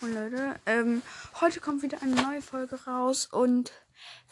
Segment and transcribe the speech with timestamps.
[0.00, 1.02] Und Leute, ähm,
[1.40, 3.72] heute kommt wieder eine neue Folge raus und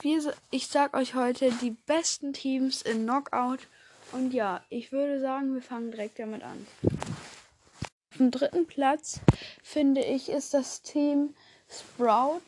[0.00, 3.67] wir, ich sag euch heute die besten Teams in Knockout.
[4.13, 6.65] Und ja, ich würde sagen, wir fangen direkt damit an.
[6.85, 9.19] Auf dem dritten Platz
[9.65, 11.35] finde ich ist das Team
[11.69, 12.43] Sprout,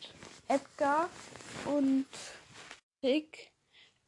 [0.47, 1.09] Edgar
[1.65, 2.05] und
[3.03, 3.51] Rick.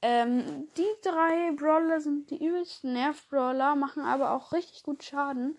[0.01, 5.57] Ähm, die drei Brawler sind die übelsten Nerv-Brawler, machen aber auch richtig gut Schaden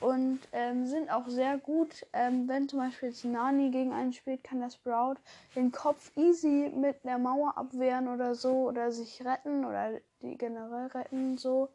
[0.00, 2.06] und ähm, sind auch sehr gut.
[2.12, 5.16] Ähm, wenn zum Beispiel jetzt Nani gegen einen spielt, kann der Sprout
[5.54, 10.86] den Kopf easy mit der Mauer abwehren oder so oder sich retten oder die generell
[10.88, 11.68] retten so.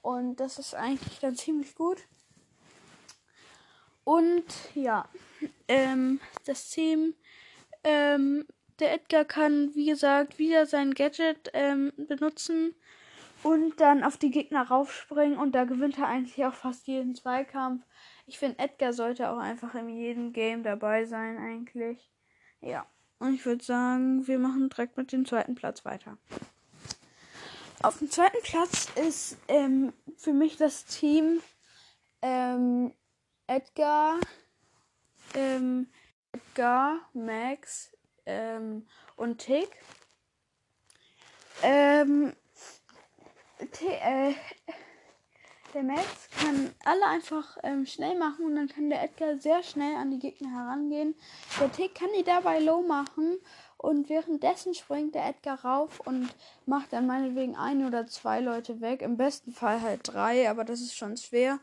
[0.00, 1.98] Und das ist eigentlich dann ziemlich gut.
[4.04, 5.08] Und ja,
[5.66, 7.14] ähm, das Team,
[7.82, 8.46] ähm,
[8.78, 12.76] der Edgar kann, wie gesagt, wieder sein Gadget ähm, benutzen
[13.46, 17.84] und dann auf die Gegner raufspringen und da gewinnt er eigentlich auch fast jeden Zweikampf.
[18.26, 22.10] Ich finde, Edgar sollte auch einfach in jedem Game dabei sein, eigentlich.
[22.60, 22.86] Ja.
[23.20, 26.18] Und ich würde sagen, wir machen direkt mit dem zweiten Platz weiter.
[27.82, 31.40] Auf dem zweiten Platz ist ähm, für mich das Team
[32.22, 32.92] ähm,
[33.46, 34.18] Edgar,
[35.34, 35.88] ähm,
[36.32, 37.92] Edgar, Max
[38.26, 39.70] ähm, und Tick.
[41.62, 42.34] Ähm,
[43.82, 44.34] äh,
[45.74, 49.96] der Max kann alle einfach ähm, schnell machen und dann kann der Edgar sehr schnell
[49.96, 51.14] an die Gegner herangehen.
[51.60, 53.38] Der Tick kann die dabei low machen
[53.76, 56.30] und währenddessen springt der Edgar rauf und
[56.64, 59.02] macht dann meinetwegen ein oder zwei Leute weg.
[59.02, 61.58] Im besten Fall halt drei, aber das ist schon schwer.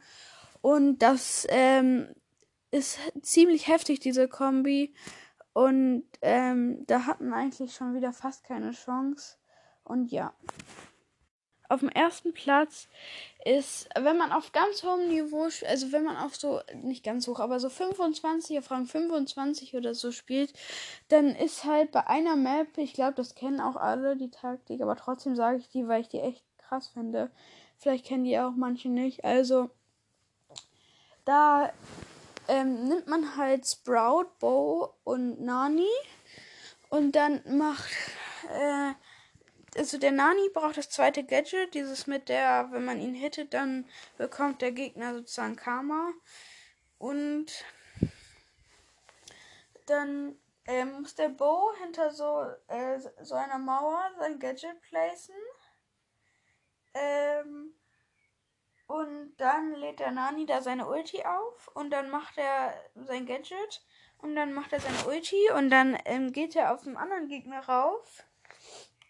[0.61, 2.07] Und das ähm,
[2.69, 4.93] ist ziemlich heftig, diese Kombi.
[5.53, 9.37] Und ähm, da hat man eigentlich schon wieder fast keine Chance.
[9.83, 10.33] Und ja
[11.73, 12.87] auf dem ersten Platz
[13.43, 17.39] ist, wenn man auf ganz hohem Niveau, also wenn man auf so, nicht ganz hoch,
[17.39, 20.53] aber so 25, Rang 25 oder so spielt,
[21.09, 24.95] dann ist halt bei einer Map, ich glaube, das kennen auch alle die Taktik, aber
[24.95, 27.31] trotzdem sage ich die, weil ich die echt krass finde.
[27.77, 29.25] Vielleicht kennen die auch manche nicht.
[29.25, 29.69] Also,
[31.25, 31.71] da
[32.47, 35.89] ähm, nimmt man halt Sprout, Bow und Nani
[36.89, 37.91] und dann macht
[38.49, 38.93] äh,
[39.77, 43.87] also der Nani braucht das zweite Gadget, dieses mit der, wenn man ihn hittet, dann
[44.17, 46.11] bekommt der Gegner sozusagen Karma.
[46.97, 47.65] Und
[49.85, 55.35] dann äh, muss der Bo hinter so, äh, so einer Mauer sein Gadget placen.
[56.93, 57.73] Ähm,
[58.87, 63.83] und dann lädt der Nani da seine Ulti auf und dann macht er sein Gadget
[64.19, 67.65] und dann macht er seine Ulti und dann ähm, geht er auf den anderen Gegner
[67.67, 68.23] rauf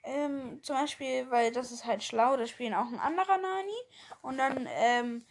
[0.04, 3.72] ähm, zum Beispiel, weil das ist halt schlau, da spielen auch ein anderer Nani.
[4.22, 5.26] Und dann ähm,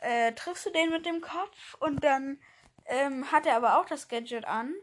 [0.00, 2.38] äh, triffst du den mit dem Kopf und dann
[2.86, 4.74] ähm, hat er aber auch das Gadget an.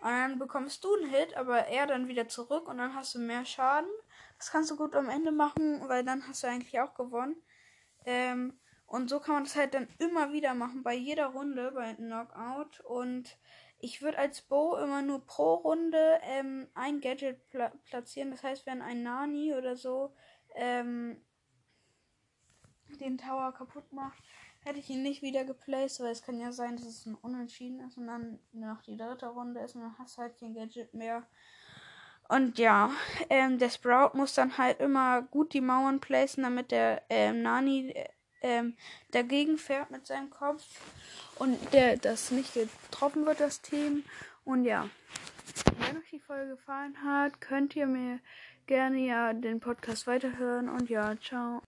[0.00, 3.18] Und dann bekommst du einen Hit, aber er dann wieder zurück und dann hast du
[3.18, 3.88] mehr Schaden.
[4.36, 7.36] Das kannst du gut am Ende machen, weil dann hast du eigentlich auch gewonnen.
[8.04, 11.94] Ähm, und so kann man das halt dann immer wieder machen, bei jeder Runde, bei
[11.94, 12.80] Knockout.
[12.80, 13.36] Und
[13.78, 18.30] ich würde als Bow immer nur pro Runde ähm, ein Gadget pla platzieren.
[18.30, 20.14] Das heißt, wenn ein Nani oder so
[20.54, 21.20] ähm,
[23.00, 24.22] den Tower kaputt macht,
[24.64, 27.80] hätte ich ihn nicht wieder geplaced, weil es kann ja sein, dass es ein Unentschieden
[27.80, 30.94] ist und dann noch die dritte Runde ist und dann hast du halt kein Gadget
[30.94, 31.26] mehr.
[32.28, 32.90] Und ja,
[33.28, 37.94] ähm, der Sprout muss dann halt immer gut die Mauern placen, damit der ähm, Nani
[38.44, 38.74] ähm,
[39.10, 40.62] dagegen fährt mit seinem Kopf
[41.36, 44.04] und der das nicht getroffen wird, das Team.
[44.44, 44.88] Und ja,
[45.78, 48.20] wenn euch die Folge gefallen hat, könnt ihr mir
[48.66, 51.62] gerne ja den Podcast weiterhören und ja, ciao.